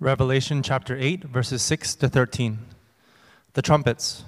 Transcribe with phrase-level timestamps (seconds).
[0.00, 2.60] Revelation chapter 8, verses 6 to 13.
[3.54, 4.22] The trumpets.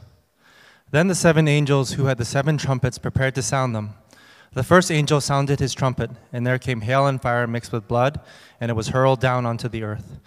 [0.90, 3.90] Then the seven angels who had the seven trumpets prepared to sound them.
[4.52, 8.18] The first angel sounded his trumpet, and there came hail and fire mixed with blood,
[8.60, 10.18] and it was hurled down onto the earth.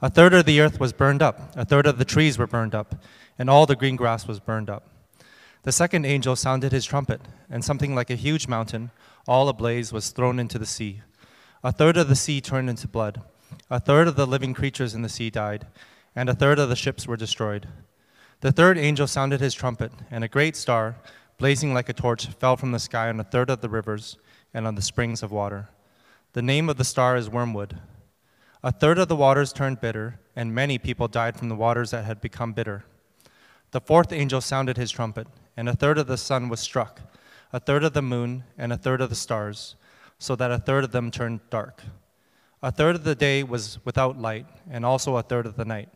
[0.00, 2.72] A third of the earth was burned up, a third of the trees were burned
[2.72, 2.94] up,
[3.36, 4.86] and all the green grass was burned up.
[5.64, 8.92] The second angel sounded his trumpet, and something like a huge mountain,
[9.26, 11.02] all ablaze, was thrown into the sea.
[11.64, 13.20] A third of the sea turned into blood.
[13.70, 15.66] A third of the living creatures in the sea died,
[16.14, 17.68] and a third of the ships were destroyed.
[18.40, 20.96] The third angel sounded his trumpet, and a great star,
[21.38, 24.18] blazing like a torch, fell from the sky on a third of the rivers
[24.52, 25.68] and on the springs of water.
[26.34, 27.78] The name of the star is Wormwood.
[28.62, 32.04] A third of the waters turned bitter, and many people died from the waters that
[32.04, 32.84] had become bitter.
[33.72, 37.00] The fourth angel sounded his trumpet, and a third of the sun was struck,
[37.52, 39.76] a third of the moon, and a third of the stars,
[40.18, 41.82] so that a third of them turned dark.
[42.64, 45.88] A third of the day was without light, and also a third of the night.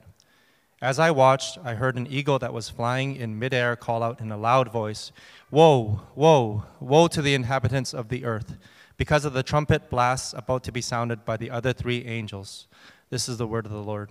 [0.82, 4.32] As I watched, I heard an eagle that was flying in midair call out in
[4.32, 5.12] a loud voice
[5.52, 8.56] Woe, woe, woe to the inhabitants of the earth,
[8.96, 12.66] because of the trumpet blasts about to be sounded by the other three angels.
[13.10, 14.10] This is the word of the Lord.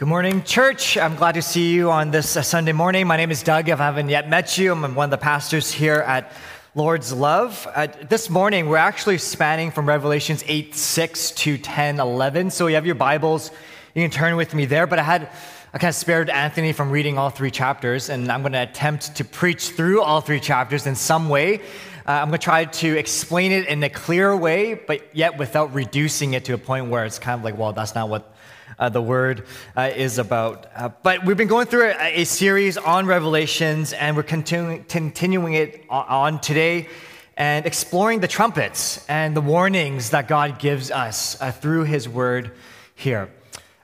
[0.00, 0.96] Good morning, church.
[0.96, 3.06] I'm glad to see you on this uh, Sunday morning.
[3.06, 3.68] My name is Doug.
[3.68, 6.32] If I haven't yet met you, I'm one of the pastors here at
[6.74, 7.68] Lord's Love.
[7.74, 12.50] Uh, this morning, we're actually spanning from Revelations 8 6 to 10 11.
[12.50, 13.50] So you have your Bibles,
[13.94, 14.86] you can turn with me there.
[14.86, 15.28] But I had
[15.74, 19.16] I kind of spared Anthony from reading all three chapters, and I'm going to attempt
[19.16, 21.60] to preach through all three chapters in some way.
[22.06, 25.74] Uh, I'm going to try to explain it in a clear way, but yet without
[25.74, 28.34] reducing it to a point where it's kind of like, well, that's not what
[28.80, 30.66] uh, the word uh, is about.
[30.74, 35.54] Uh, but we've been going through a, a, series on Revelations, and we're continuing, continuing
[35.54, 36.88] it on today
[37.36, 42.52] and exploring the trumpets and the warnings that God gives us uh, through His word
[42.94, 43.30] here.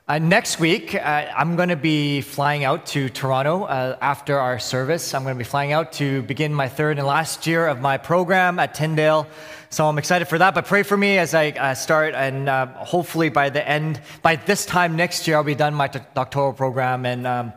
[0.09, 0.99] Uh, next week, uh,
[1.35, 5.13] I'm going to be flying out to Toronto uh, after our service.
[5.13, 7.97] I'm going to be flying out to begin my third and last year of my
[7.97, 9.27] program at Tyndale.
[9.69, 10.55] So I'm excited for that.
[10.55, 14.37] But pray for me as I uh, start, and uh, hopefully by the end, by
[14.37, 17.51] this time next year, I'll be done my doctoral program, and um,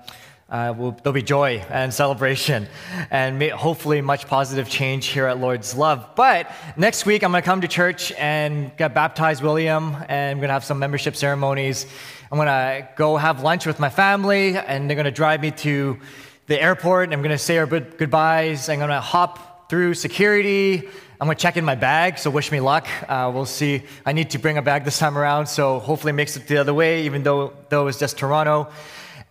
[0.50, 2.66] uh, we'll, there'll be joy and celebration,
[3.10, 6.04] and may, hopefully much positive change here at Lord's Love.
[6.16, 10.38] But next week, I'm going to come to church and get baptized, William, and I'm
[10.38, 11.86] going to have some membership ceremonies.
[12.32, 15.52] I'm going to go have lunch with my family, and they're going to drive me
[15.52, 15.98] to
[16.46, 18.68] the airport, and I'm going to say our good- goodbyes.
[18.68, 20.88] I'm going to hop through security.
[21.20, 22.88] I'm going to check in my bag, so wish me luck.
[23.08, 23.82] Uh, we'll see.
[24.04, 26.56] I need to bring a bag this time around, so hopefully it makes it the
[26.56, 28.68] other way, even though, though it's just Toronto.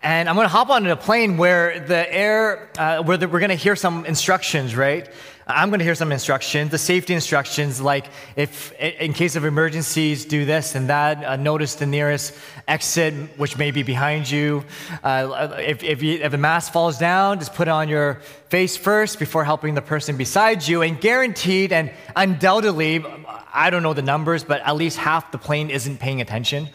[0.01, 3.39] And I'm going to hop onto a plane where the air, uh, where the, we're
[3.39, 5.09] going to hear some instructions, right?
[5.45, 8.05] I'm going to hear some instructions, the safety instructions, like
[8.37, 11.25] if in case of emergencies, do this and that.
[11.25, 12.33] Uh, notice the nearest
[12.65, 14.63] exit, which may be behind you.
[15.03, 18.77] Uh, if, if, you, if the mask falls down, just put it on your face
[18.77, 20.81] first before helping the person beside you.
[20.81, 23.03] And guaranteed and undoubtedly,
[23.51, 26.69] I don't know the numbers, but at least half the plane isn't paying attention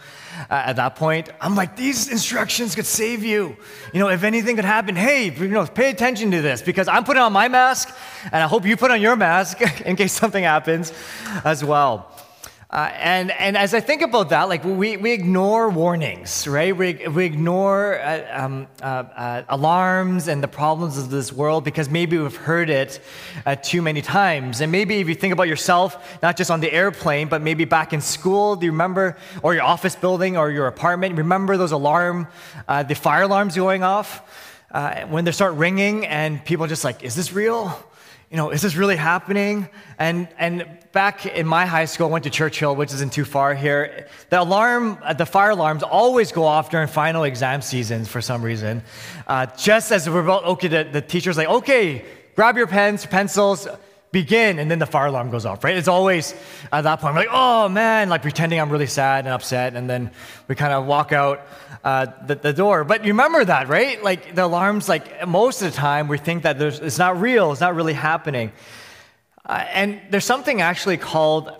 [0.50, 1.30] uh, at that point.
[1.40, 3.56] I'm like, these instructions could save you.
[3.92, 7.04] You know, if anything could happen, hey, you know, pay attention to this because I'm
[7.04, 10.44] putting on my mask and I hope you put on your mask in case something
[10.44, 10.92] happens
[11.44, 12.13] as well.
[12.74, 16.76] Uh, and, and as I think about that, like we, we ignore warnings, right?
[16.76, 21.88] We, we ignore uh, um, uh, uh alarms and the problems of this world because
[21.88, 23.00] maybe we've heard it
[23.46, 24.60] uh, too many times.
[24.60, 27.92] And maybe if you think about yourself, not just on the airplane, but maybe back
[27.92, 32.26] in school, do you remember, or your office building or your apartment, remember those alarm,
[32.66, 34.20] uh, the fire alarms going off?
[35.10, 37.78] when they start ringing and people just like, is this real?
[38.34, 39.68] You know, is this really happening?
[39.96, 43.54] And, and back in my high school, I went to Churchill, which isn't too far
[43.54, 44.08] here.
[44.28, 48.42] The alarm, uh, the fire alarms always go off during final exam seasons for some
[48.42, 48.82] reason.
[49.28, 52.04] Uh, just as we're about, okay, the, the teacher's like, okay,
[52.34, 53.68] grab your pens, pencils,
[54.14, 55.76] begin, and then the fire alarm goes off, right?
[55.76, 56.34] It's always
[56.72, 59.90] at that point, I'm like, oh man, like pretending I'm really sad and upset, and
[59.90, 60.12] then
[60.48, 61.42] we kind of walk out
[61.82, 62.84] uh, the, the, door.
[62.84, 64.02] But you remember that, right?
[64.02, 67.60] Like the alarms, like most of the time, we think that it's not real, it's
[67.60, 68.52] not really happening.
[69.44, 71.52] Uh, and there's something actually called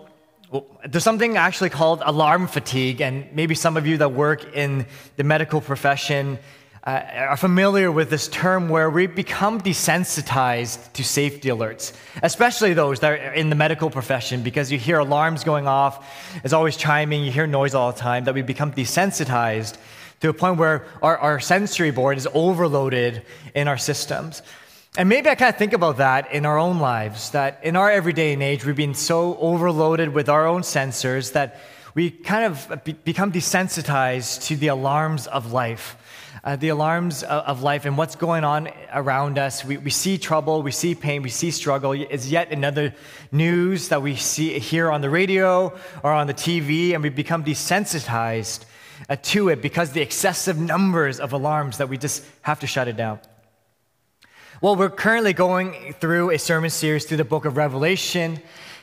[0.88, 4.86] there's something actually called alarm fatigue, and maybe some of you that work in
[5.16, 6.38] the medical profession
[6.86, 7.00] uh,
[7.30, 13.12] are familiar with this term where we become desensitized to safety alerts, especially those that
[13.12, 16.06] are in the medical profession, because you hear alarms going off,
[16.44, 19.78] it's always chiming, you hear noise all the time, that we become desensitized
[20.20, 23.22] to a point where our, our sensory board is overloaded
[23.54, 24.42] in our systems.
[24.96, 27.90] And maybe I kind of think about that in our own lives, that in our
[27.90, 31.60] everyday and age, we've been so overloaded with our own sensors that
[31.94, 35.96] we kind of be- become desensitized to the alarms of life.
[36.44, 39.64] Uh, the alarms of, life and what's going on around us.
[39.64, 41.92] We, we see trouble, we see pain, we see struggle.
[41.92, 42.94] It's yet another
[43.32, 47.44] news that we see here on the radio or on the TV, and we become
[47.44, 48.66] desensitized
[49.08, 52.88] uh, to it because the excessive numbers of alarms that we just have to shut
[52.88, 53.20] it down.
[54.60, 58.38] Well, we're currently going through a sermon series through the book of Revelation,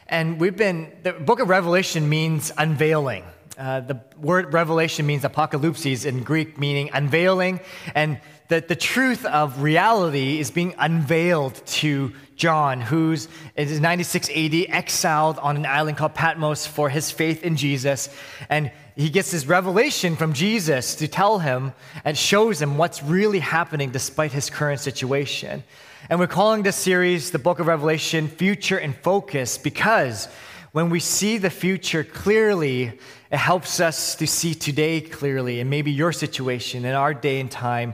[0.07, 3.23] and we've been, the book of Revelation means unveiling.
[3.61, 7.59] Uh, the word revelation means apocalypsis in Greek, meaning unveiling.
[7.93, 14.55] And that the truth of reality is being unveiled to John, who's in 96 AD,
[14.69, 18.09] exiled on an island called Patmos for his faith in Jesus.
[18.49, 21.73] And he gets this revelation from Jesus to tell him
[22.03, 25.63] and shows him what's really happening despite his current situation.
[26.09, 30.27] And we're calling this series, the book of Revelation, Future in Focus, because
[30.71, 32.97] when we see the future clearly,
[33.31, 37.49] it helps us to see today clearly and maybe your situation in our day and
[37.49, 37.93] time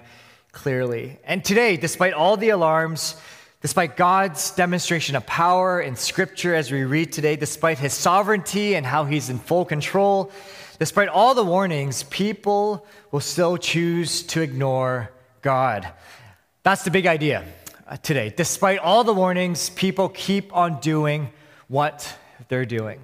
[0.51, 1.19] clearly.
[1.24, 3.16] And today, despite all the alarms,
[3.62, 8.84] despite God's demonstration of power in Scripture as we read today, despite His sovereignty and
[8.84, 10.31] how He's in full control,
[10.80, 15.12] despite all the warnings, people will still choose to ignore
[15.44, 15.88] God.
[16.63, 17.45] That's the big idea
[17.88, 18.34] uh, today.
[18.36, 21.30] Despite all the warnings, people keep on doing
[21.68, 22.18] what
[22.50, 23.00] they're doing.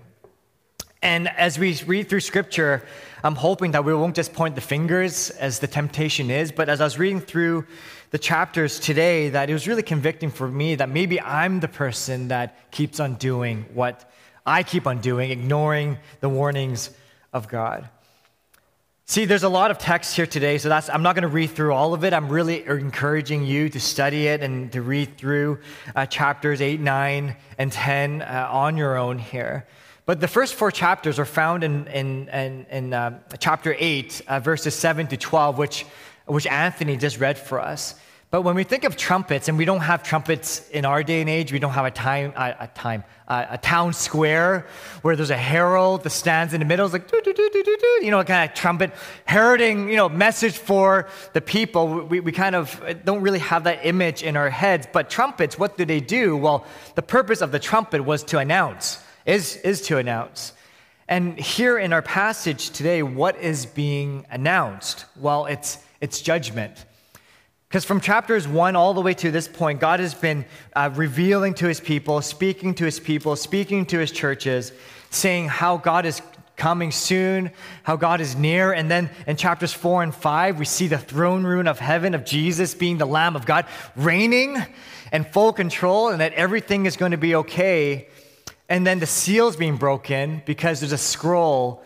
[1.04, 2.82] And as we read through scripture,
[3.26, 6.80] I'm hoping that we won't just point the fingers as the temptation is, but as
[6.80, 7.68] I was reading through
[8.12, 12.30] the chapters today, that it was really convicting for me that maybe I'm the person
[12.30, 14.10] that keeps on doing what
[14.46, 16.90] I keep on doing, ignoring the warnings
[17.34, 17.90] of God.
[19.04, 21.52] See, there's a lot of text here today, so that's, I'm not going to read
[21.52, 22.14] through all of it.
[22.14, 25.60] I'm really encouraging you to study it and to read through
[25.98, 29.68] uh, chapters 8, 9, and 10 uh, on your own here.
[30.06, 34.40] But the first four chapters are found in, in, in, in uh, chapter 8, uh,
[34.42, 35.86] verses 7 to 12, which,
[36.26, 37.96] which Anthony just read for us.
[38.30, 41.30] But when we think of trumpets, and we don't have trumpets in our day and
[41.30, 44.66] age, we don't have a time, a, a time, a town square
[45.04, 47.64] where there's a herald that stands in the middle, it's like, doo, doo, doo, doo,
[47.64, 48.92] doo, you know, a kind of trumpet,
[49.26, 52.08] heralding, you know, message for the people.
[52.08, 54.88] We, we kind of don't really have that image in our heads.
[54.92, 56.36] But trumpets, what do they do?
[56.36, 56.66] Well,
[56.96, 60.54] the purpose of the trumpet was to announce is, is to announce.
[61.08, 65.06] And here in our passage today, what is being announced?
[65.16, 66.86] Well, it's, it's judgment.
[67.68, 71.56] Because from chapters one all the way to this point, God has been uh, revealing
[71.56, 74.72] to his people, speaking to his people, speaking to his churches,
[75.10, 76.22] saying how God is
[76.56, 77.50] coming soon,
[77.82, 78.72] how God is near.
[78.72, 82.26] And then in chapters four and five, we see the throne room of heaven of
[82.26, 83.66] Jesus being the Lamb of God,
[83.96, 84.64] reigning
[85.12, 88.08] and full control, and that everything is going to be okay.
[88.74, 91.84] And then the seal's being broken because there's a scroll.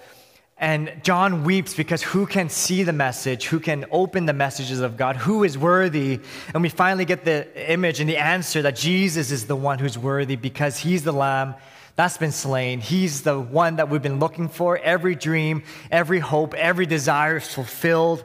[0.57, 3.47] And John weeps because who can see the message?
[3.47, 5.17] Who can open the messages of God?
[5.17, 6.21] Who is worthy?
[6.53, 9.97] And we finally get the image and the answer that Jesus is the one who's
[9.97, 11.55] worthy because he's the lamb
[11.97, 12.79] that's been slain.
[12.79, 14.77] He's the one that we've been looking for.
[14.77, 18.23] Every dream, every hope, every desire is fulfilled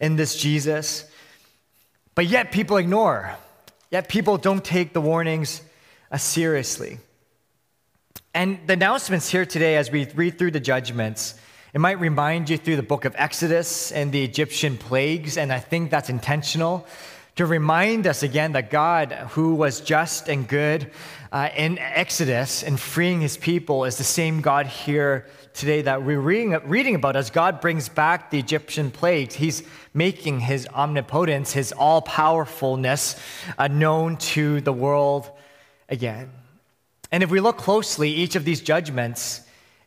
[0.00, 1.04] in this Jesus.
[2.14, 3.34] But yet people ignore.
[3.90, 5.62] Yet people don't take the warnings
[6.12, 7.00] uh, seriously.
[8.34, 11.36] And the announcements here today, as we read through the judgments,
[11.72, 15.60] it might remind you through the book of Exodus and the Egyptian plagues, and I
[15.60, 16.84] think that's intentional
[17.36, 20.90] to remind us again that God, who was just and good
[21.30, 26.20] uh, in Exodus and freeing his people, is the same God here today that we're
[26.20, 29.36] reading, reading about as God brings back the Egyptian plagues.
[29.36, 29.62] He's
[29.92, 33.16] making his omnipotence, his all powerfulness
[33.58, 35.30] uh, known to the world
[35.88, 36.32] again.
[37.14, 39.42] And if we look closely, each of these judgments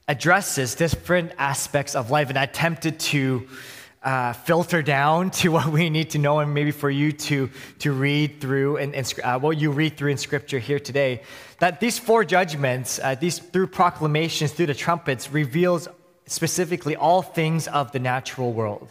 [0.07, 3.49] addresses different aspects of life, and I attempted to
[4.01, 7.91] uh, filter down to what we need to know, and maybe for you to, to
[7.91, 11.21] read through and, and uh, what you read through in Scripture here today.
[11.59, 15.89] That these four judgments, uh, these through proclamations, through the trumpets, reveals
[16.27, 18.87] specifically all things of the natural world.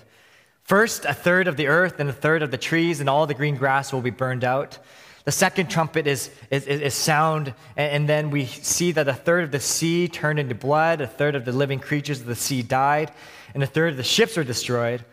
[0.62, 3.32] First, a third of the earth and a third of the trees and all the
[3.32, 4.78] green grass will be burned out.
[5.26, 9.50] The second trumpet is, is, is sound, and, then we see that a third of
[9.50, 13.10] the sea turned into blood, a third of the living creatures of the sea died,
[13.52, 15.04] and a third of the ships were destroyed.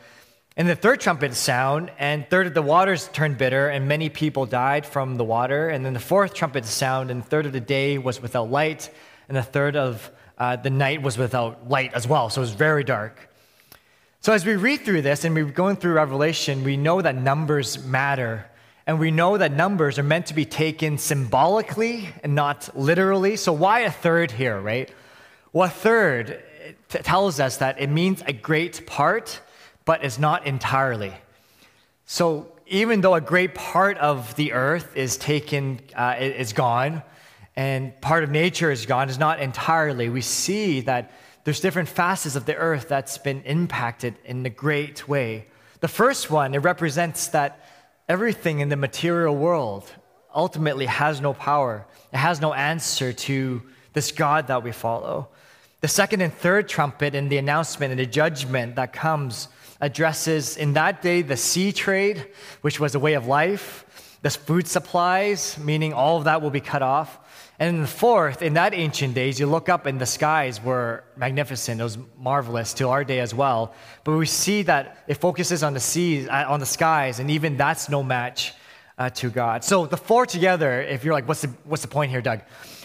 [0.55, 4.45] And the third trumpet sound, and third of the waters turned bitter, and many people
[4.45, 5.69] died from the water.
[5.69, 8.91] And then the fourth trumpet sound, and third of the day was without light,
[9.29, 12.29] and a third of uh, the night was without light as well.
[12.29, 13.31] So it was very dark.
[14.19, 17.83] So as we read through this and we're going through Revelation, we know that numbers
[17.83, 18.45] matter
[18.85, 23.37] And we know that numbers are meant to be taken symbolically and not literally.
[23.37, 24.91] So, why a third here, right?
[25.53, 26.43] Well, a third
[26.89, 29.39] t- tells us that it means a great part,
[29.85, 31.13] but is not entirely.
[32.05, 37.03] So, even though a great part of the earth is taken, uh, is gone,
[37.55, 41.11] and part of nature is gone, is not entirely, we see that
[41.43, 45.45] there's different facets of the earth that's been impacted in a great way.
[45.81, 47.62] The first one, it represents that
[48.13, 49.91] everything in the material world
[50.35, 53.59] ultimately has no power, it has no answer to
[53.93, 55.29] this God that we follow.
[55.81, 59.47] The second and third trumpet in the announcement and the judgment that comes
[59.81, 62.27] addresses in that day the sea trade,
[62.61, 66.61] which was a way of life, the food supplies, meaning all of that will be
[66.61, 67.17] cut off.
[67.59, 71.79] And fourth, in that ancient days, you look up and the skies were magnificent.
[71.79, 73.73] It was marvelous to our day as well.
[74.03, 77.55] But we see that it focuses on the seas, uh, on the skies, and even
[77.55, 78.53] that's no match
[78.97, 79.63] uh, to God.
[79.63, 82.41] So the four together, if you're like, what's the, what's the point here, Doug?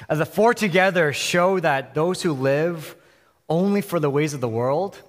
[0.08, 2.94] Uh, the four together show that those who live
[3.48, 5.00] only for the ways of the world,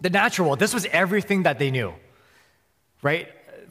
[0.00, 1.92] the natural world, this was everything that they knew,
[3.02, 3.28] right?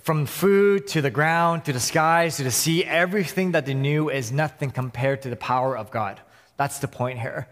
[0.08, 4.10] From food to the ground to the skies to the sea, everything that they knew
[4.10, 6.22] is nothing compared to the power of God.
[6.56, 7.50] That's the point here.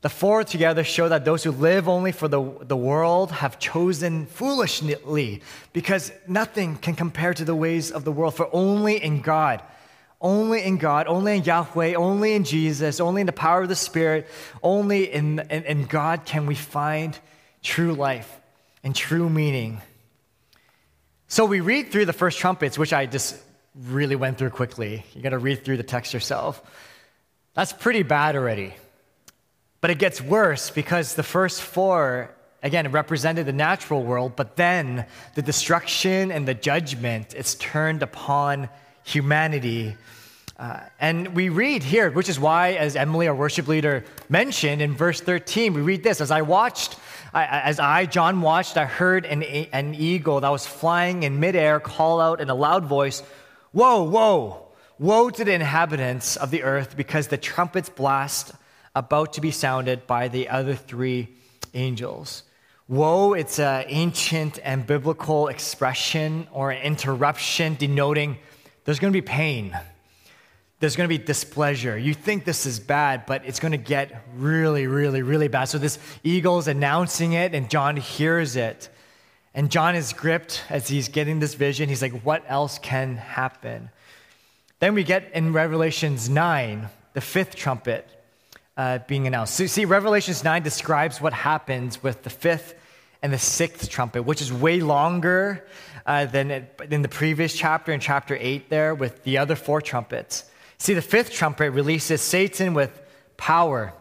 [0.00, 4.24] The four together show that those who live only for the, the world have chosen
[4.24, 5.42] foolishly
[5.74, 8.36] because nothing can compare to the ways of the world.
[8.36, 9.62] For only in God,
[10.18, 13.76] only in God, only in Yahweh, only in Jesus, only in the power of the
[13.76, 14.28] Spirit,
[14.62, 17.18] only in, in, in God can we find
[17.62, 18.40] true life
[18.82, 19.82] and true meaning
[21.32, 23.40] so we read through the first trumpets, which I just
[23.74, 25.02] really went through quickly.
[25.14, 26.60] You got to read through the text yourself.
[27.54, 28.74] That's pretty bad already.
[29.80, 32.30] But it gets worse because the first four,
[32.62, 38.68] again, represented the natural world, but then the destruction and the judgment is turned upon
[39.02, 39.96] humanity.
[40.58, 44.94] Uh, and we read here, which is why, as Emily, our worship leader, mentioned in
[44.94, 46.98] verse 13, we read this As I watched
[47.34, 51.80] I, as I, John, watched, I heard an, an eagle that was flying in midair
[51.80, 53.22] call out in a loud voice,
[53.72, 54.68] Woe, whoa,
[54.98, 58.52] woe to the inhabitants of the earth because the trumpet's blast
[58.94, 61.28] about to be sounded by the other three
[61.72, 62.42] angels.
[62.86, 68.36] Woe, it's an ancient and biblical expression or an interruption denoting
[68.84, 69.78] there's going to be pain
[70.82, 71.96] there's going to be displeasure.
[71.96, 75.66] You think this is bad, but it's going to get really, really, really bad.
[75.66, 78.88] So this eagle's announcing it, and John hears it.
[79.54, 81.88] And John is gripped as he's getting this vision.
[81.88, 83.90] He's like, what else can happen?
[84.80, 88.04] Then we get in Revelations 9, the fifth trumpet
[88.76, 89.54] uh, being announced.
[89.54, 92.74] So, see, Revelations 9 describes what happens with the fifth
[93.22, 95.64] and the sixth trumpet, which is way longer
[96.06, 99.80] uh, than it, in the previous chapter, in chapter 8, there, with the other four
[99.80, 100.46] trumpets.
[100.82, 103.00] See, the fifth trumpet releases Satan with
[103.36, 103.92] power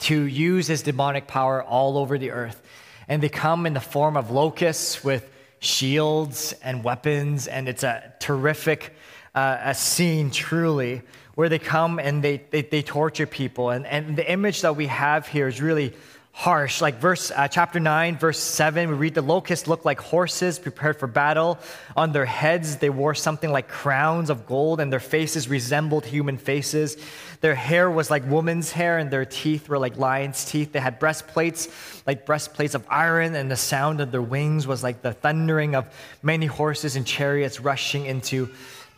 [0.00, 2.60] to use his demonic power all over the earth.
[3.06, 8.12] And they come in the form of locusts with shields and weapons, and it's a
[8.18, 8.96] terrific
[9.32, 11.02] uh, a scene, truly,
[11.36, 13.70] where they come and they, they, they torture people.
[13.70, 15.94] And, and the image that we have here is really
[16.36, 16.82] harsh.
[16.82, 20.98] Like verse uh, chapter 9, verse 7, we read the locusts looked like horses prepared
[20.98, 21.58] for battle.
[21.96, 26.36] On their heads, they wore something like crowns of gold, and their faces resembled human
[26.36, 26.98] faces.
[27.40, 30.72] Their hair was like woman's hair, and their teeth were like lion's teeth.
[30.72, 31.68] They had breastplates
[32.06, 35.88] like breastplates of iron, and the sound of their wings was like the thundering of
[36.22, 38.50] many horses and chariots rushing into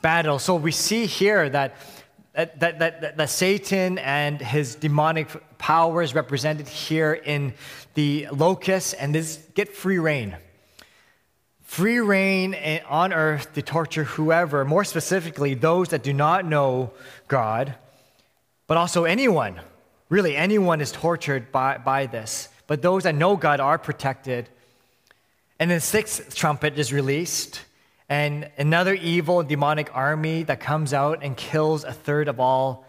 [0.02, 0.40] battle.
[0.40, 1.76] So we see here that
[2.38, 5.26] that, that, that, that, Satan and his demonic
[5.58, 7.52] power is represented here in
[7.94, 10.36] the locust, and this get free reign.
[11.62, 12.54] Free reign
[12.88, 16.92] on earth to torture whoever, more specifically, those that do not know
[17.26, 17.74] God,
[18.68, 19.60] but also anyone.
[20.08, 22.50] Really, anyone is tortured by, by this.
[22.68, 24.48] But those that know God are protected.
[25.58, 27.62] And the sixth trumpet is released
[28.08, 32.86] and another evil demonic army that comes out and kills a third of all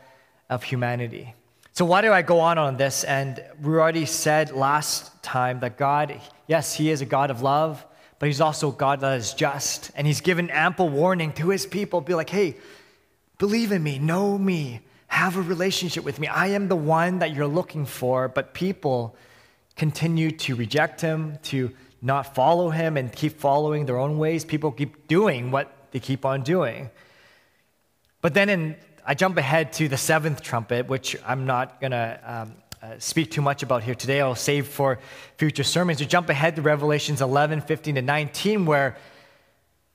[0.50, 1.34] of humanity.
[1.74, 3.04] So, why do I go on on this?
[3.04, 7.86] And we already said last time that God, yes, He is a God of love,
[8.18, 9.92] but He's also a God that is just.
[9.96, 12.56] And He's given ample warning to His people be like, hey,
[13.38, 16.28] believe in me, know me, have a relationship with me.
[16.28, 19.16] I am the one that you're looking for, but people
[19.76, 21.72] continue to reject Him, to
[22.02, 24.46] not follow him and keep following their own ways.
[24.46, 26.90] People keep doing what they keep on doing.
[28.22, 28.76] But then in,
[29.06, 33.32] I jump ahead to the seventh trumpet, which I'm not going to um, uh, speak
[33.32, 34.22] too much about here today.
[34.22, 35.00] I'll save for
[35.38, 36.00] future sermons.
[36.00, 38.98] To jump ahead to Revelations 11, 15 to 19, where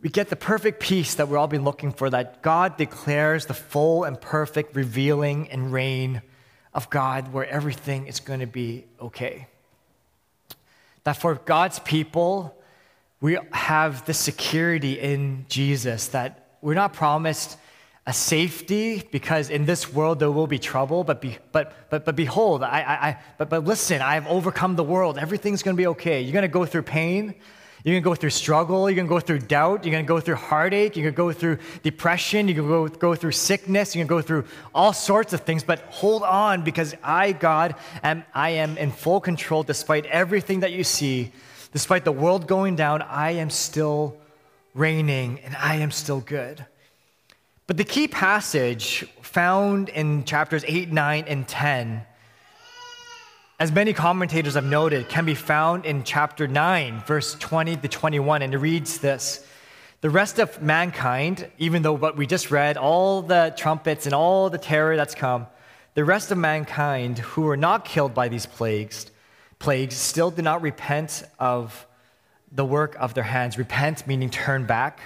[0.00, 3.54] we get the perfect peace that we've all been looking for, that God declares the
[3.54, 6.20] full and perfect revealing and reign
[6.74, 9.46] of God where everything is going to be okay.
[11.04, 12.56] That for God's people,
[13.20, 17.58] we have the security in Jesus, that we're not promised
[18.06, 22.14] a safety because in this world there will be trouble but be, but but but
[22.14, 25.16] behold I, I, I but but listen I have overcome the world.
[25.16, 26.20] Everything's going to be okay.
[26.20, 27.34] You're going to go through pain
[27.84, 30.08] you're going to go through struggle you're going to go through doubt you're going to
[30.08, 33.30] go through heartache you're going to go through depression you're going to go, go through
[33.30, 37.32] sickness you're going to go through all sorts of things but hold on because I
[37.32, 41.32] God am I am in full control despite everything that you see.
[41.72, 44.16] Despite the world going down I am still
[44.74, 46.66] reigning and I am still good.
[47.66, 52.02] But the key passage found in chapters 8, 9, and 10,
[53.60, 58.42] as many commentators have noted, can be found in chapter 9, verse 20 to 21,
[58.42, 59.46] and it reads this
[60.00, 64.50] The rest of mankind, even though what we just read, all the trumpets and all
[64.50, 65.46] the terror that's come,
[65.94, 69.06] the rest of mankind who were not killed by these plagues,
[69.60, 71.86] plagues still did not repent of
[72.50, 73.56] the work of their hands.
[73.56, 74.98] Repent meaning turn back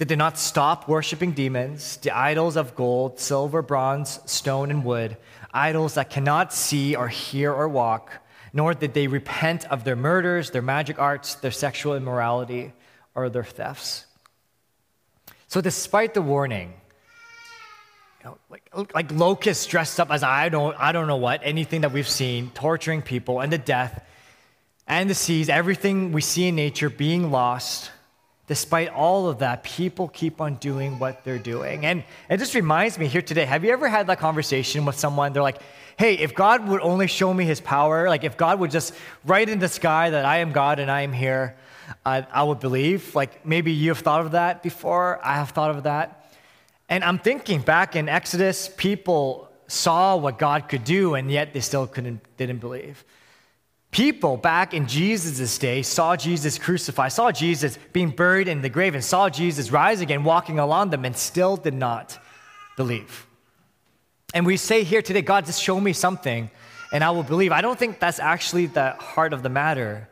[0.00, 5.18] they did not stop worshiping demons, the idols of gold, silver, bronze, stone, and wood,
[5.52, 8.12] idols that cannot see or hear or walk,
[8.52, 12.72] nor did they repent of their murders, their magic arts, their sexual immorality,
[13.14, 14.06] or their thefts.
[15.48, 16.72] So, despite the warning,
[18.20, 21.80] you know, like, like locusts dressed up as I don't, I don't know what, anything
[21.80, 24.04] that we've seen, torturing people, and the death,
[24.86, 27.90] and the seas, everything we see in nature being lost
[28.50, 31.86] despite all of that, people keep on doing what they're doing.
[31.86, 35.32] And it just reminds me here today have you ever had that conversation with someone?
[35.32, 35.62] They're like,
[35.96, 38.92] hey, if God would only show me his power, like if God would just
[39.24, 41.54] write in the sky that I am God and I am here,
[42.04, 43.14] uh, I would believe.
[43.14, 45.20] Like maybe you have thought of that before.
[45.22, 46.34] I have thought of that.
[46.88, 51.60] And I'm thinking back in Exodus, people saw what God could do, and yet they
[51.60, 53.04] still couldn't, didn't believe.
[53.90, 58.94] People back in Jesus' day saw Jesus crucified, saw Jesus being buried in the grave,
[58.94, 62.16] and saw Jesus rise again, walking along them, and still did not
[62.76, 63.26] believe.
[64.32, 66.50] And we say here today, God, just show me something,
[66.92, 67.50] and I will believe.
[67.50, 70.08] I don't think that's actually the heart of the matter.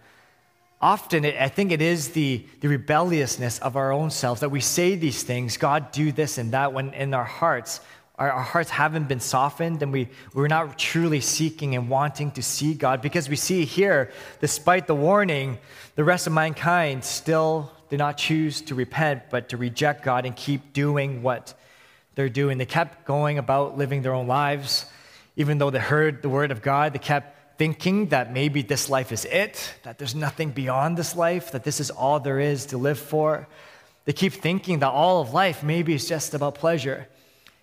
[0.81, 4.61] Often, it, I think it is the, the rebelliousness of our own selves that we
[4.61, 7.81] say these things, God, do this and that, when in our hearts,
[8.19, 12.43] our, our hearts haven't been softened and we, we're not truly seeking and wanting to
[12.43, 15.59] see God because we see here, despite the warning,
[15.95, 20.35] the rest of mankind still did not choose to repent, but to reject God and
[20.37, 21.55] keep doing what
[22.17, 22.59] they're doing.
[22.59, 24.87] They kept going about living their own lives.
[25.37, 29.13] Even though they heard the word of God, they kept thinking that maybe this life
[29.13, 32.79] is it, that there's nothing beyond this life, that this is all there is to
[32.79, 33.47] live for.
[34.05, 37.07] They keep thinking that all of life maybe is just about pleasure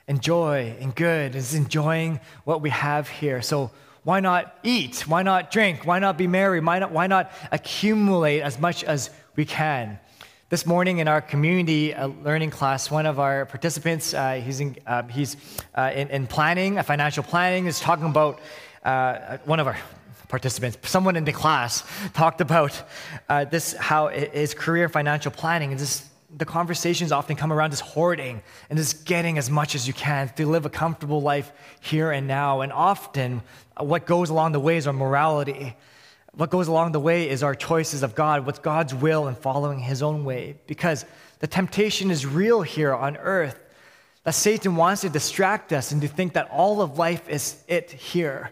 [0.07, 3.41] and joy and good is enjoying what we have here.
[3.41, 3.71] So
[4.03, 5.07] why not eat?
[5.07, 5.85] Why not drink?
[5.85, 6.59] Why not be merry?
[6.59, 9.99] Why not, why not accumulate as much as we can?
[10.49, 14.75] This morning in our community uh, learning class, one of our participants, uh, he's, in,
[14.85, 15.37] uh, he's
[15.73, 18.39] uh, in, in, planning, financial planning, is talking about
[18.83, 19.77] uh, one of our
[20.27, 22.79] participants, someone in the class, talked about
[23.27, 26.05] uh, this, how his career financial planning is just
[26.38, 30.30] the conversations often come around just hoarding and just getting as much as you can
[30.36, 32.62] to live a comfortable life here and now.
[32.62, 33.41] And often,
[33.80, 35.76] uh, what goes along the way is our morality.
[36.34, 39.80] What goes along the way is our choices of God, what's God's will and following
[39.80, 40.58] His own way.
[40.67, 41.06] Because
[41.39, 43.60] the temptation is real here on earth
[44.24, 47.91] that Satan wants to distract us and to think that all of life is it
[47.91, 48.52] here.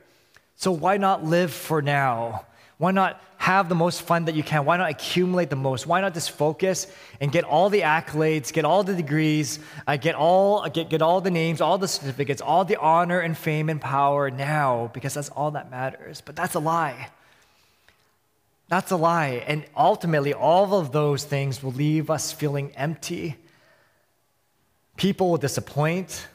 [0.55, 2.45] So why not live for now?
[2.77, 4.65] Why not have the most fun that you can?
[4.65, 5.85] Why not accumulate the most?
[5.85, 6.87] Why not just focus
[7.21, 11.21] and get all the accolades, get all the degrees, uh, get, all, get, get all
[11.21, 15.29] the names, all the certificates, all the honor and fame and power now, because that's
[15.29, 16.21] all that matters.
[16.21, 17.09] But that's a lie.
[18.69, 19.43] That's a lie.
[19.45, 23.37] And ultimately, all of those things will leave us feeling empty.
[24.97, 26.27] People will disappoint.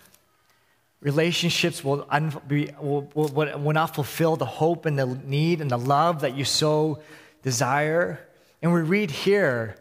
[1.00, 5.70] Relationships will, un- be, will, will, will not fulfill the hope and the need and
[5.70, 7.00] the love that you so
[7.42, 8.26] desire.
[8.62, 9.76] And we read here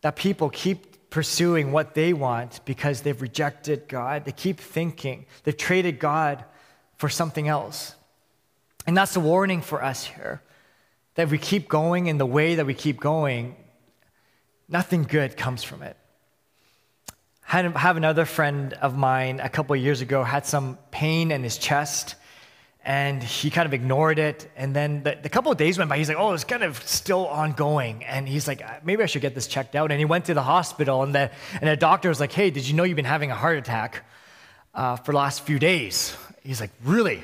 [0.00, 4.24] that people keep pursuing what they want because they've rejected God.
[4.24, 6.44] They keep thinking, they've traded God
[6.96, 7.94] for something else.
[8.86, 10.42] And that's a warning for us here
[11.14, 13.56] that we keep going in the way that we keep going,
[14.68, 15.96] nothing good comes from it
[17.48, 21.56] had have another friend of mine a couple years ago had some pain in his
[21.56, 22.14] chest
[22.84, 24.50] and he kind of ignored it.
[24.54, 25.96] And then the, the couple of days went by.
[25.96, 29.34] He's like, "Oh, it's kind of still ongoing." And he's like, "Maybe I should get
[29.34, 32.20] this checked out." And he went to the hospital, and the and the doctor was
[32.20, 34.04] like, "Hey, did you know you've been having a heart attack
[34.74, 37.22] uh, for the last few days?" He's like, "Really?"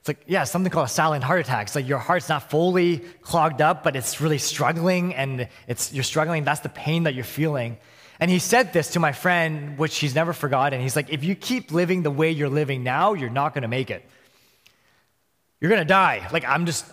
[0.00, 1.68] It's like, yeah, something called a silent heart attack.
[1.68, 6.04] It's like your heart's not fully clogged up, but it's really struggling, and it's you're
[6.04, 6.44] struggling.
[6.44, 7.78] That's the pain that you're feeling.
[8.20, 10.80] And he said this to my friend, which he's never forgotten.
[10.80, 13.68] He's like, if you keep living the way you're living now, you're not going to
[13.68, 14.04] make it.
[15.60, 16.28] You're going to die.
[16.32, 16.84] Like, I'm just,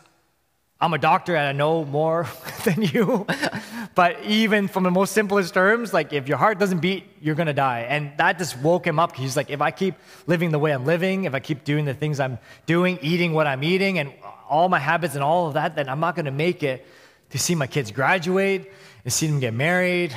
[0.80, 2.28] I'm a doctor and I know more
[2.64, 3.26] than you.
[3.96, 7.48] but even from the most simplest terms, like, if your heart doesn't beat, you're going
[7.48, 7.82] to die.
[7.90, 9.16] And that just woke him up.
[9.16, 11.94] He's like, if I keep living the way I'm living, if I keep doing the
[11.94, 14.14] things I'm doing, eating what I'm eating, and
[14.50, 16.86] all my habits and all of that, then I'm not going to make it
[17.32, 18.72] to see my kids graduate,
[19.04, 20.16] and see them get married,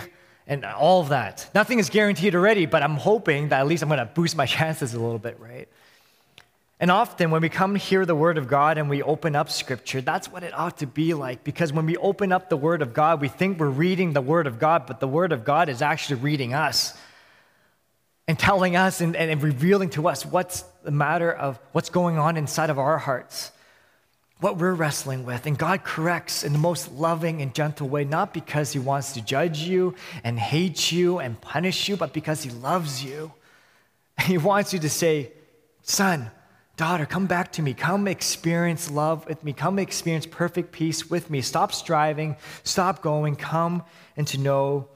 [0.52, 1.48] and all of that.
[1.54, 4.46] Nothing is guaranteed already, but I'm hoping that at least I'm going to boost my
[4.56, 5.68] chances a little bit, right?
[6.78, 10.00] And often when we come hear the word of God and we open up scripture,
[10.00, 11.44] that's what it ought to be like.
[11.44, 14.46] Because when we open up the word of God, we think we're reading the word
[14.46, 16.94] of God, but the word of God is actually reading us
[18.28, 22.36] and telling us and, and revealing to us what's the matter of what's going on
[22.36, 23.52] inside of our hearts
[24.42, 25.46] what we're wrestling with.
[25.46, 29.22] And God corrects in the most loving and gentle way, not because He wants to
[29.22, 33.33] judge you and hate you and punish you, but because He loves you.
[34.18, 35.33] And He wants you to say,
[35.83, 36.31] Son,
[36.76, 37.72] daughter, come back to me.
[37.72, 39.52] Come experience love with me.
[39.52, 41.40] Come experience perfect peace with me.
[41.40, 42.37] Stop striving.
[42.64, 43.37] Stop going.
[43.37, 43.85] Come
[44.16, 44.88] and to know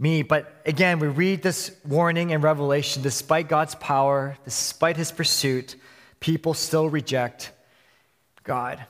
[0.00, 0.22] me.
[0.22, 5.76] But again, we read this warning in Revelation despite God's power, despite His pursuit,
[6.18, 7.52] people still reject
[8.44, 8.84] God.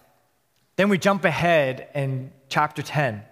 [0.76, 3.22] Then we jump ahead in chapter 10,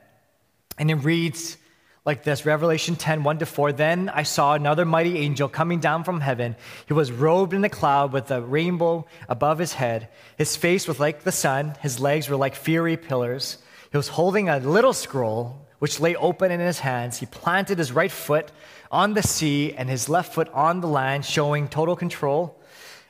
[0.79, 1.57] and it reads
[2.05, 3.73] like this Revelation 10 1 to 4.
[3.73, 6.57] Then I saw another mighty angel coming down from heaven.
[6.87, 10.09] He was robed in a cloud with a rainbow above his head.
[10.39, 13.59] His face was like the sun, his legs were like fiery pillars.
[13.91, 17.19] He was holding a little scroll which lay open in his hands.
[17.19, 18.53] He planted his right foot
[18.93, 22.57] on the sea and his left foot on the land, showing total control.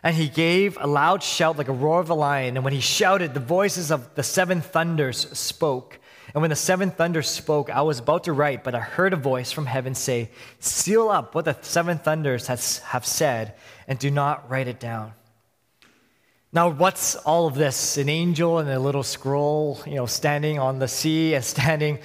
[0.02, 2.56] And he gave a loud shout like a roar of a lion.
[2.56, 6.00] And when he shouted, the voices of the seven thunders spoke.
[6.34, 9.16] And when the seven thunders spoke, I was about to write, but I heard a
[9.16, 13.54] voice from heaven say, Seal up what the seven thunders has, have said,
[13.86, 15.12] and do not write it down.
[16.54, 17.96] Now, what's all of this?
[17.96, 21.98] An angel and a little scroll, you know, standing on the sea and standing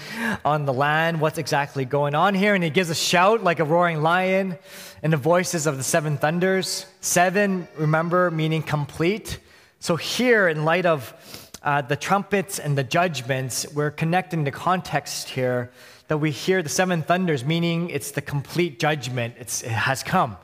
[0.46, 1.20] on the land.
[1.20, 2.56] What's exactly going on here?
[2.56, 4.58] And he gives a shout like a roaring lion
[5.04, 6.86] and the voices of the seven thunders.
[7.02, 9.40] Seven, remember, meaning complete.
[9.82, 11.14] So here, in light of
[11.62, 15.72] uh, the trumpets and the judgments, we're connecting the context here
[16.08, 20.38] that we hear the seven thunders, meaning it's the complete judgment, it's, it has come.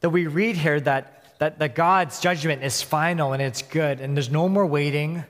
[0.00, 4.16] That we read here that that, that God's judgment is final and it's good, and
[4.16, 5.24] there's no more waiting.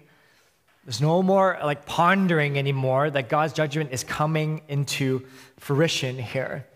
[0.85, 5.27] There's no more like pondering anymore, that God's judgment is coming into
[5.59, 6.66] fruition here.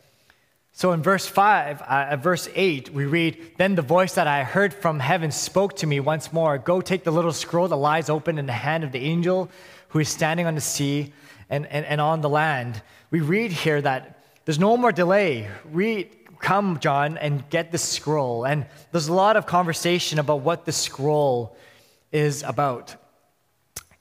[0.75, 4.73] So in verse 5, uh, verse 8, we read, Then the voice that I heard
[4.73, 8.39] from heaven spoke to me once more Go take the little scroll that lies open
[8.39, 9.51] in the hand of the angel
[9.89, 11.13] who is standing on the sea
[11.51, 12.81] and, and, and on the land.
[13.11, 15.49] We read here that there's no more delay.
[15.71, 16.09] Read,
[16.43, 18.45] Come, John, and get the scroll.
[18.45, 21.57] And there's a lot of conversation about what the scroll
[22.11, 22.97] is about.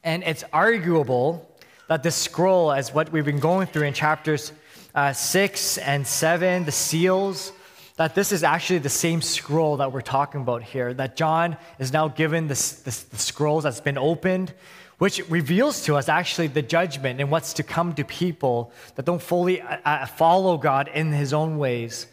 [0.03, 1.47] And it's arguable
[1.87, 4.53] that the scroll, as what we've been going through in chapters
[4.95, 7.53] uh, 6 and 7, the seals,
[7.97, 10.95] that this is actually the same scroll that we're talking about here.
[10.95, 14.51] That John is now given this, this, the scrolls that's been opened,
[14.97, 19.21] which reveals to us actually the judgment and what's to come to people that don't
[19.21, 22.07] fully uh, uh follow God in his own ways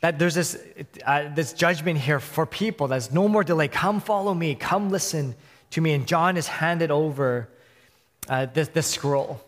[0.00, 0.62] that there's this,
[1.04, 2.86] uh, this judgment here for people.
[2.86, 3.68] There's no more delay.
[3.68, 4.54] Come follow me.
[4.54, 5.34] Come listen
[5.70, 5.92] to me.
[5.92, 7.48] And John is handed over
[8.28, 9.40] uh, this, this scroll.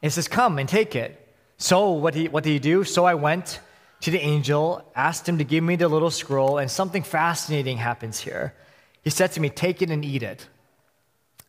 [0.00, 1.24] He says, Come and take it.
[1.58, 2.84] So, what, he, what did he do?
[2.84, 3.60] So I went
[4.00, 8.20] to the angel, asked him to give me the little scroll, and something fascinating happens
[8.20, 8.54] here.
[9.02, 10.46] He said to me, Take it and eat it.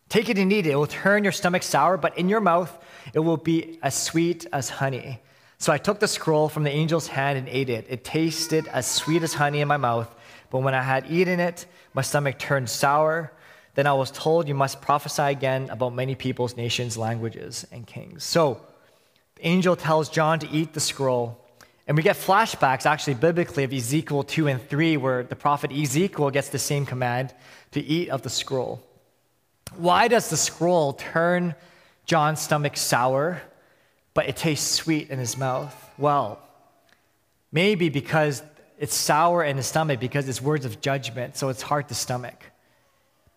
[0.10, 0.72] Take it and eat it.
[0.72, 2.76] It will turn your stomach sour, but in your mouth
[3.14, 5.20] it will be as sweet as honey.
[5.60, 7.86] So I took the scroll from the angel's hand and ate it.
[7.90, 10.14] It tasted as sweet as honey in my mouth,
[10.50, 13.34] but when I had eaten it, my stomach turned sour.
[13.76, 18.24] Then I was told, You must prophesy again about many peoples, nations, languages, and kings.
[18.24, 18.62] So
[19.36, 21.46] the angel tells John to eat the scroll.
[21.88, 26.30] And we get flashbacks, actually, biblically, of Ezekiel 2 and 3, where the prophet Ezekiel
[26.30, 27.34] gets the same command
[27.72, 28.82] to eat of the scroll.
[29.76, 31.56] Why does the scroll turn
[32.06, 33.42] John's stomach sour?
[34.14, 35.76] But it tastes sweet in his mouth.
[35.98, 36.40] Well,
[37.52, 38.44] maybe because
[38.78, 42.46] it's sour in the stomach because it's words of judgment, so it's hard to stomach.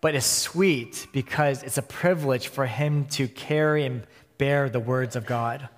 [0.01, 4.03] But it's sweet because it's a privilege for him to carry and
[4.37, 5.69] bear the words of God.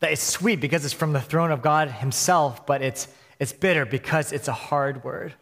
[0.00, 3.84] That it's sweet because it's from the throne of God himself, but it's, it's bitter
[3.84, 5.34] because it's a hard word.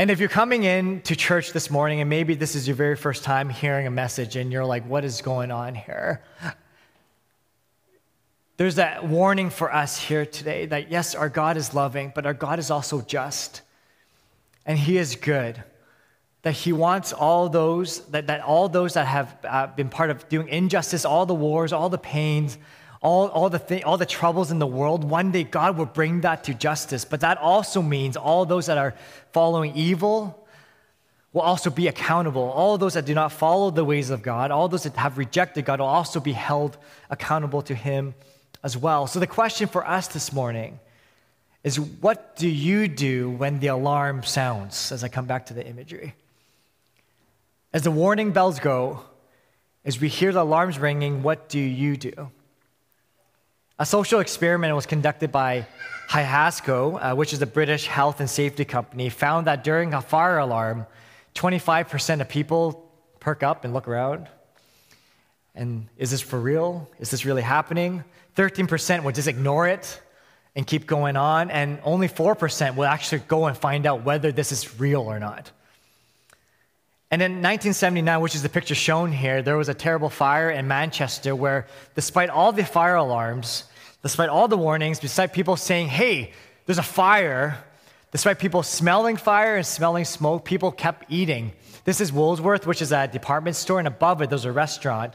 [0.00, 2.94] And if you're coming in to church this morning and maybe this is your very
[2.94, 6.22] first time hearing a message and you're like, what is going on here?
[8.58, 12.34] There's that warning for us here today that yes, our God is loving, but our
[12.34, 13.62] God is also just.
[14.64, 15.62] And He is good.
[16.42, 20.28] That He wants all those, that, that all those that have uh, been part of
[20.28, 22.56] doing injustice, all the wars, all the pains,
[23.00, 26.22] all, all, the th- all the troubles in the world, one day God will bring
[26.22, 27.04] that to justice.
[27.04, 28.94] But that also means all those that are
[29.32, 30.46] following evil
[31.32, 32.42] will also be accountable.
[32.42, 35.64] All those that do not follow the ways of God, all those that have rejected
[35.64, 36.76] God will also be held
[37.10, 38.14] accountable to Him
[38.64, 39.06] as well.
[39.06, 40.80] So the question for us this morning
[41.62, 44.90] is what do you do when the alarm sounds?
[44.90, 46.14] As I come back to the imagery.
[47.72, 49.02] As the warning bells go,
[49.84, 52.30] as we hear the alarms ringing, what do you do?
[53.80, 55.64] A social experiment was conducted by
[56.08, 60.38] Iasco, uh, which is a British health and safety company, found that during a fire
[60.38, 60.84] alarm,
[61.36, 64.26] 25% of people perk up and look around.
[65.54, 66.90] And is this for real?
[66.98, 68.02] Is this really happening?
[68.36, 70.02] 13% would just ignore it
[70.56, 74.50] and keep going on, and only 4% will actually go and find out whether this
[74.50, 75.52] is real or not.
[77.10, 80.68] And in 1979, which is the picture shown here, there was a terrible fire in
[80.68, 83.64] Manchester where, despite all the fire alarms,
[84.02, 86.32] despite all the warnings, despite people saying, hey,
[86.66, 87.64] there's a fire,
[88.12, 91.52] despite people smelling fire and smelling smoke, people kept eating.
[91.84, 95.14] This is Woolworth, which is a department store, and above it, there's a restaurant.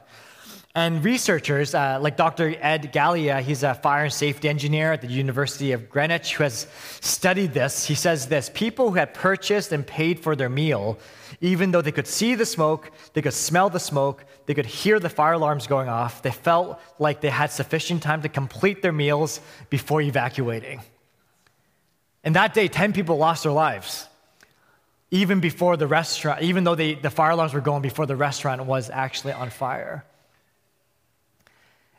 [0.76, 2.56] And researchers uh, like Dr.
[2.60, 6.66] Ed Galea, he's a fire and safety engineer at the University of Greenwich who has
[7.00, 7.86] studied this.
[7.86, 10.98] He says this people who had purchased and paid for their meal,
[11.42, 15.00] even though they could see the smoke, they could smell the smoke, they could hear
[15.00, 18.92] the fire alarms going off, they felt like they had sufficient time to complete their
[18.92, 20.82] meals before evacuating.
[22.24, 24.08] And that day, 10 people lost their lives,
[25.12, 28.66] even before the restaurant, even though they, the fire alarms were going before the restaurant
[28.66, 30.04] was actually on fire.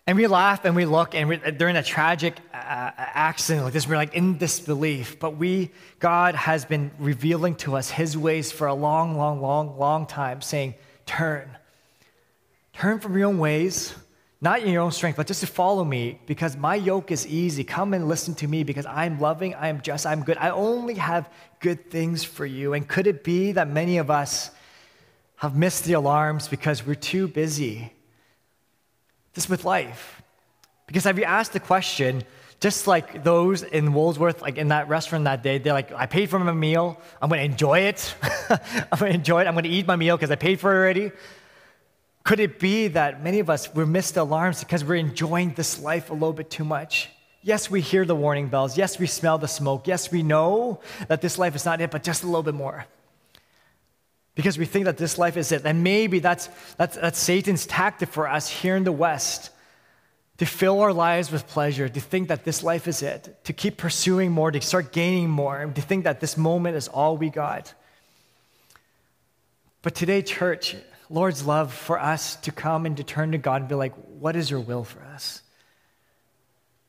[0.07, 3.89] And we laugh and we look, and we, during a tragic uh, accident like this,
[3.89, 5.19] we're like in disbelief.
[5.19, 9.79] But we, God has been revealing to us His ways for a long, long, long,
[9.79, 10.75] long time, saying,
[11.07, 11.49] Turn.
[12.75, 13.95] Turn from your own ways,
[14.43, 17.65] not in your own strength, but just to follow me, because my yoke is easy.
[17.65, 20.37] Come and listen to me, because I'm loving, I am just, I'm good.
[20.37, 22.75] I only have good things for you.
[22.75, 24.51] And could it be that many of us
[25.37, 27.93] have missed the alarms because we're too busy?
[29.35, 30.23] This with life.
[30.87, 32.23] Because have you asked the question,
[32.61, 36.31] just like those in Woolworth, like in that restaurant that day, they're like, I paid
[36.31, 38.15] for my meal, I'm gonna enjoy it.
[38.51, 41.13] I'm gonna enjoy it, I'm gonna eat my meal because I paid for it already.
[42.23, 46.11] Could it be that many of us, we missed alarms because we're enjoying this life
[46.11, 47.11] a little bit too much?
[47.43, 48.79] Yes, we hear the warning bells.
[48.79, 49.87] Yes, we smell the smoke.
[49.87, 52.87] Yes, we know that this life is not it, but just a little bit more
[54.35, 55.63] because we think that this life is it.
[55.65, 59.51] And maybe that's, that's, that's Satan's tactic for us here in the West
[60.39, 63.77] to fill our lives with pleasure, to think that this life is it, to keep
[63.77, 67.73] pursuing more, to start gaining more, to think that this moment is all we got.
[69.83, 70.75] But today, church,
[71.09, 74.35] Lord's love for us to come and to turn to God and be like, what
[74.35, 75.43] is your will for us?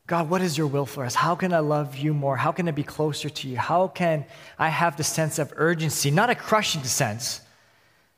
[0.08, 1.16] God, what is your will for us?
[1.16, 2.38] How can I love you more?
[2.38, 3.58] How can I be closer to you?
[3.58, 4.26] How can
[4.60, 7.42] I have the sense of urgency, not a crushing sense,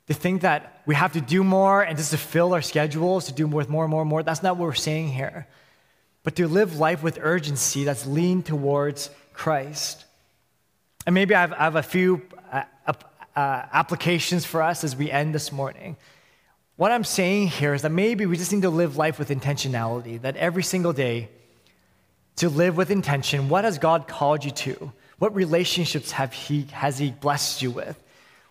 [0.08, 3.34] to think that we have to do more and just to fill our schedules, to
[3.34, 4.22] do more more and more and more?
[4.22, 5.48] That's not what we're saying here.
[6.24, 10.04] But to live life with urgency that's leaned towards Christ.
[11.06, 12.22] And maybe I have, I have a few
[12.52, 15.96] uh, uh, applications for us as we end this morning.
[16.76, 20.22] What I'm saying here is that maybe we just need to live life with intentionality,
[20.22, 21.30] that every single day,
[22.38, 23.50] to live with intention.
[23.50, 24.92] What has God called you to?
[25.20, 28.02] What relationships have he, has He blessed you with?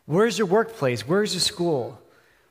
[0.06, 1.06] Where's your workplace?
[1.06, 2.00] Where's your school?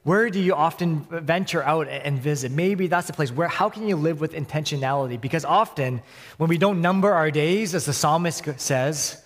[0.03, 2.51] Where do you often venture out and visit?
[2.51, 5.19] Maybe that's the place where, how can you live with intentionality?
[5.19, 6.01] Because often,
[6.37, 9.21] when we don't number our days, as the psalmist says,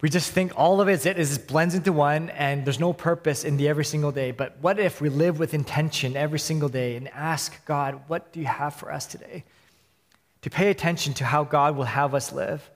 [0.00, 2.92] we just think all of it is it, just blends into one, and there's no
[2.92, 4.30] purpose in the every single day.
[4.30, 8.40] But what if we live with intention every single day and ask God, what do
[8.40, 9.44] you have for us today?
[10.42, 12.68] To pay attention to how God will have us live.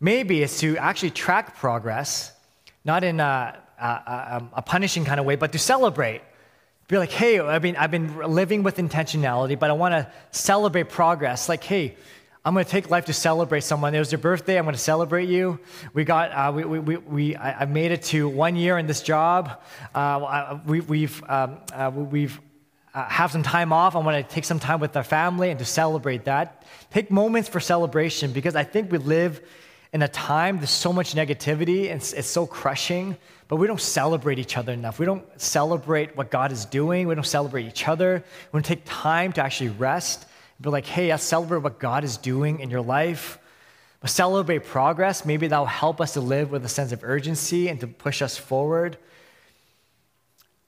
[0.00, 2.32] Maybe it's to actually track progress,
[2.84, 6.22] not in a, a, a, punishing kind of way, but to celebrate.
[6.86, 10.88] Be like, hey, I've been, I've been living with intentionality, but I want to celebrate
[10.88, 11.48] progress.
[11.48, 11.96] Like, hey,
[12.44, 13.94] I'm going to take life to celebrate someone.
[13.94, 14.56] It was your birthday.
[14.56, 15.60] I'm going to celebrate you.
[15.92, 19.02] We got, uh, we, we, we, we, I made it to one year in this
[19.02, 19.60] job.
[19.94, 22.40] Uh, we, we've, um, uh, we've
[22.94, 23.94] uh, have some time off.
[23.94, 26.64] I want to take some time with our family and to celebrate that.
[26.90, 29.40] Take moments for celebration because I think we live
[29.92, 33.16] in a time there's so much negativity and it's, it's so crushing,
[33.48, 34.98] but we don't celebrate each other enough.
[34.98, 37.08] We don't celebrate what God is doing.
[37.08, 38.22] We don't celebrate each other.
[38.52, 42.04] We don't take time to actually rest and be like, hey, let's celebrate what God
[42.04, 43.38] is doing in your life.
[44.00, 45.24] But celebrate progress.
[45.24, 48.22] Maybe that will help us to live with a sense of urgency and to push
[48.22, 48.98] us forward.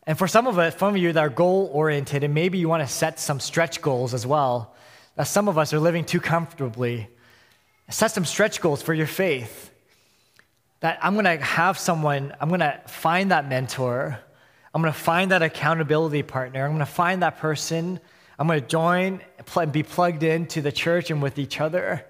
[0.07, 2.69] And for some of us, some of you that are goal oriented, and maybe you
[2.69, 4.75] want to set some stretch goals as well.
[5.17, 7.09] That some of us are living too comfortably.
[7.89, 9.71] Set some stretch goals for your faith.
[10.81, 14.19] That I'm going to have someone, I'm going to find that mentor.
[14.73, 16.65] I'm going to find that accountability partner.
[16.65, 18.01] I'm going to find that person
[18.41, 19.21] I'm going to join,
[19.57, 22.07] and be plugged into the church and with each other.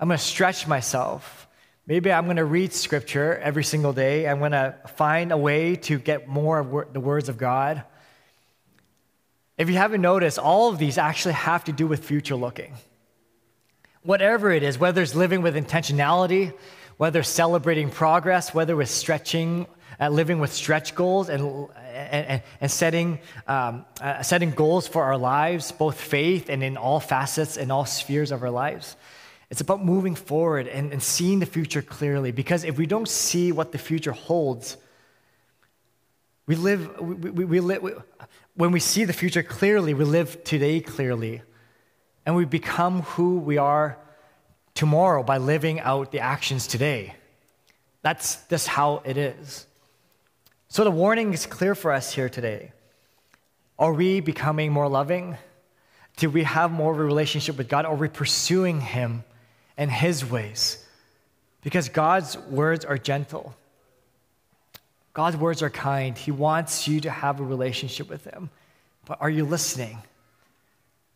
[0.00, 1.46] I'm going to stretch myself.
[1.88, 4.28] Maybe I'm going to read scripture every single day.
[4.28, 7.82] I'm going to find a way to get more of the words of God.
[9.56, 12.74] If you haven't noticed, all of these actually have to do with future looking.
[14.02, 16.52] Whatever it is, whether it's living with intentionality,
[16.98, 19.66] whether celebrating progress, whether it's stretching,
[19.98, 25.16] uh, living with stretch goals and and, and setting, um, uh, setting goals for our
[25.16, 28.94] lives, both faith and in all facets and all spheres of our lives.
[29.50, 32.32] It's about moving forward and, and seeing the future clearly.
[32.32, 34.76] Because if we don't see what the future holds,
[36.46, 37.92] we live, we, we, we live, we,
[38.54, 41.42] when we see the future clearly, we live today clearly.
[42.26, 43.98] And we become who we are
[44.74, 47.14] tomorrow by living out the actions today.
[48.02, 49.66] That's just how it is.
[50.68, 52.72] So the warning is clear for us here today.
[53.78, 55.38] Are we becoming more loving?
[56.18, 57.86] Do we have more of a relationship with God?
[57.86, 59.24] Are we pursuing Him
[59.78, 60.84] and His ways?
[61.62, 63.54] Because God's words are gentle.
[65.14, 66.18] God's words are kind.
[66.18, 68.50] He wants you to have a relationship with Him.
[69.06, 69.98] But are you listening?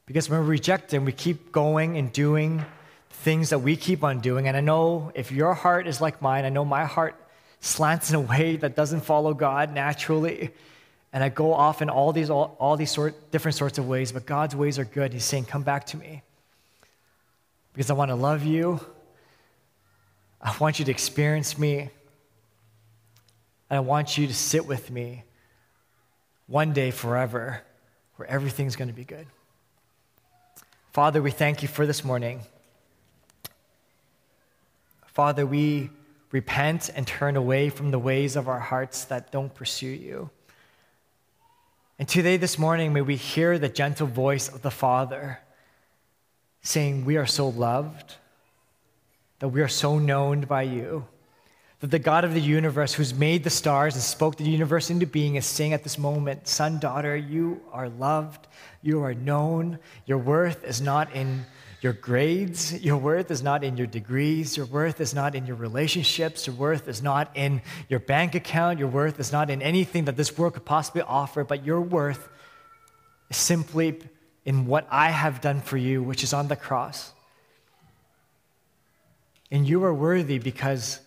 [0.07, 2.65] Because when we reject Him, we keep going and doing
[3.11, 4.49] things that we keep on doing.
[4.49, 7.15] And I know if your heart is like mine, I know my heart
[7.61, 10.51] slants in a way that doesn't follow God naturally.
[11.13, 14.13] And I go off in all these, all, all these sort, different sorts of ways,
[14.13, 15.13] but God's ways are good.
[15.13, 16.23] He's saying, Come back to me.
[17.73, 18.81] Because I want to love you.
[20.41, 21.91] I want you to experience me.
[23.71, 25.25] And I want you to sit with me
[26.47, 27.63] one day forever
[28.17, 29.27] where everything's going to be good.
[30.93, 32.43] Father, we thank you for this morning.
[35.07, 35.91] Father, we
[36.31, 40.31] repent and turn away from the ways of our hearts that don't pursue you.
[41.99, 45.39] And today, this morning, may we hear the gentle voice of the Father
[46.63, 48.17] saying, We are so loved,
[49.41, 51.07] that we are so known by you,
[51.81, 55.07] that the God of the universe, who's made the stars and spoke the universe into
[55.07, 58.47] being, is saying at this moment, Son, daughter, you are loved,
[58.83, 61.45] you are known, your worth is not in
[61.83, 62.81] your grades.
[62.81, 64.57] Your worth is not in your degrees.
[64.57, 66.47] Your worth is not in your relationships.
[66.47, 68.79] Your worth is not in your bank account.
[68.79, 72.29] Your worth is not in anything that this world could possibly offer, but your worth
[73.31, 73.99] is simply
[74.45, 77.13] in what I have done for you, which is on the cross.
[79.51, 81.01] And you are worthy because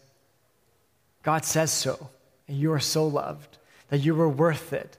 [1.23, 2.09] God says so.
[2.47, 3.57] And you are so loved
[3.89, 4.97] that you were worth it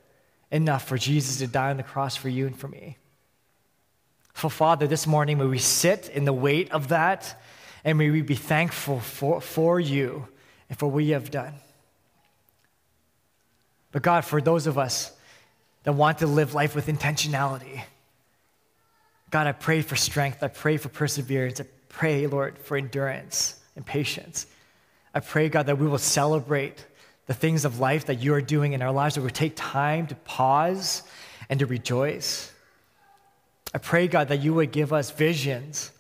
[0.50, 2.96] enough for Jesus to die on the cross for you and for me.
[4.34, 7.40] So, Father, this morning, may we sit in the weight of that
[7.84, 10.28] and may we be thankful for, for you
[10.68, 11.54] and for what you have done.
[13.92, 15.12] But, God, for those of us
[15.84, 17.82] that want to live life with intentionality,
[19.30, 20.42] God, I pray for strength.
[20.42, 21.60] I pray for perseverance.
[21.60, 24.46] I pray, Lord, for endurance and patience.
[25.14, 26.84] I pray, God, that we will celebrate
[27.26, 30.06] the things of life that you are doing in our lives, that we take time
[30.06, 31.02] to pause
[31.48, 32.52] and to rejoice.
[33.74, 35.90] I pray, God, that you would give us visions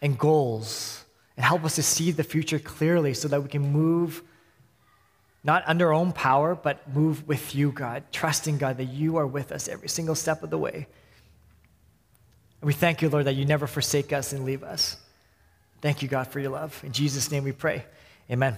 [0.00, 1.04] and goals
[1.36, 4.22] and help us to see the future clearly so that we can move
[5.44, 9.26] not under our own power, but move with you, God, trusting, God, that you are
[9.26, 10.86] with us every single step of the way.
[12.62, 14.96] And we thank you, Lord, that you never forsake us and leave us.
[15.80, 16.80] Thank you, God, for your love.
[16.84, 17.84] In Jesus' name we pray.
[18.30, 18.56] Amen.